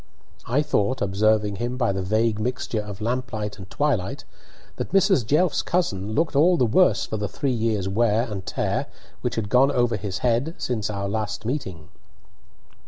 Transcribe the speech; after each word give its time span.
I 0.47 0.63
thought, 0.63 0.99
observing 0.99 1.57
him 1.57 1.77
by 1.77 1.91
the 1.91 2.01
vague 2.01 2.39
mixture 2.39 2.81
of 2.81 3.01
lamplight 3.01 3.59
and 3.59 3.69
twilight, 3.69 4.23
that 4.77 4.93
Mrs. 4.93 5.23
Jelf's 5.23 5.61
cousin 5.61 6.13
looked 6.15 6.35
all 6.35 6.57
the 6.57 6.65
worse 6.65 7.05
for 7.05 7.17
the 7.17 7.27
three 7.29 7.51
years' 7.51 7.87
wear 7.87 8.23
and 8.23 8.43
tear 8.43 8.87
which 9.21 9.35
had 9.35 9.47
gone 9.49 9.69
over 9.71 9.97
his 9.97 10.17
head 10.25 10.55
since 10.57 10.89
our 10.89 11.07
last 11.07 11.45
meeting. 11.45 11.89